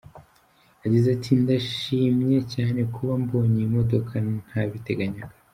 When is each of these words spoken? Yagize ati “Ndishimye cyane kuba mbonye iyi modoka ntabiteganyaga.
Yagize 0.83 1.07
ati 1.15 1.31
“Ndishimye 1.41 2.37
cyane 2.53 2.79
kuba 2.93 3.13
mbonye 3.23 3.57
iyi 3.59 3.69
modoka 3.75 4.13
ntabiteganyaga. 4.47 5.35